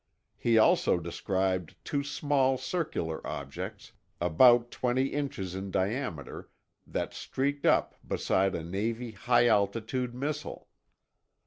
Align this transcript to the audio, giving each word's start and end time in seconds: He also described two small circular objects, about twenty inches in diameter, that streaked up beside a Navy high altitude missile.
He 0.39 0.57
also 0.57 0.97
described 0.97 1.75
two 1.83 2.03
small 2.03 2.57
circular 2.57 3.21
objects, 3.27 3.91
about 4.19 4.71
twenty 4.71 5.09
inches 5.09 5.53
in 5.53 5.69
diameter, 5.69 6.49
that 6.87 7.13
streaked 7.13 7.67
up 7.67 7.93
beside 8.07 8.55
a 8.55 8.63
Navy 8.63 9.11
high 9.11 9.45
altitude 9.45 10.15
missile. 10.15 10.67